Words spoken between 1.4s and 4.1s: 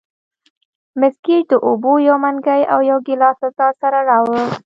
د اوبو یو منګی او یو ګیلاس له ځان سره